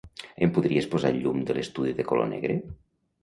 [0.45, 2.57] Em podries posar el llum de l'estudi de color negre?